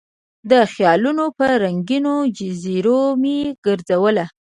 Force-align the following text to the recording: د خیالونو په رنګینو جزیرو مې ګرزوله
د 0.51 0.53
خیالونو 0.73 1.25
په 1.37 1.45
رنګینو 1.63 2.15
جزیرو 2.37 3.01
مې 3.21 3.37
ګرزوله 3.65 4.25